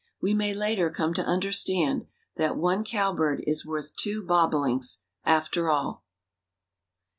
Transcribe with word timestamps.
We 0.19 0.33
may 0.33 0.55
later 0.55 0.89
come 0.89 1.13
to 1.13 1.23
understand 1.23 2.07
that 2.35 2.57
one 2.57 2.83
cowbird 2.83 3.43
is 3.45 3.67
worth 3.67 3.95
two 3.95 4.23
bobolinks 4.23 5.03
after 5.25 5.69
all." 5.69 6.03